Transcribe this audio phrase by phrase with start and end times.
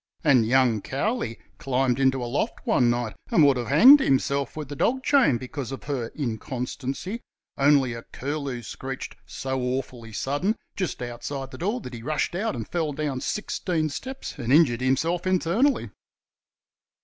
[0.23, 4.67] And young Cowley climbed into a loft one night and would have hanged himself with
[4.69, 7.21] the dog chain because of her inconstancy,
[7.55, 12.55] only a curlew screeched "so awfully sudden" just outside the door that he rushed out
[12.55, 15.91] and fell down sixteen steps and "injured himself internally".